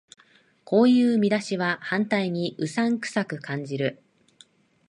[0.63, 4.01] こういう見出しは反対にうさんくさく感じる